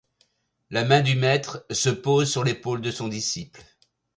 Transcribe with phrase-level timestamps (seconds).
[0.71, 3.61] La main du maître se pose sur l’épaule de son disciple.